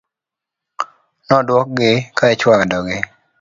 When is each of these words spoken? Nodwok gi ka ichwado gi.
Nodwok 1.27 1.67
gi 1.77 1.91
ka 2.17 2.25
ichwado 2.33 2.77
gi. 2.87 2.97